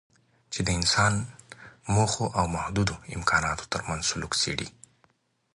[0.51, 1.13] چې د انسان
[1.93, 4.67] موخو او محدودو امکاناتو ترمنځ سلوک څېړي.